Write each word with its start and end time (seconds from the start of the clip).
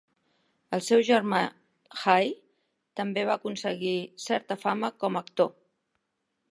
El 0.77 0.81
seu 0.85 1.03
germà 1.09 1.41
Jay 2.05 2.33
també 3.01 3.27
va 3.31 3.37
aconseguir 3.41 3.95
certa 4.27 4.61
fama 4.67 4.95
com 5.05 5.21
a 5.21 5.27
actor. 5.27 5.55